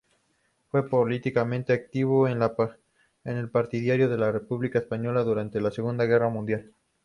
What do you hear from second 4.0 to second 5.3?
de la República Española